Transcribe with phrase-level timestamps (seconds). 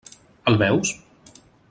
[0.51, 0.95] El veus?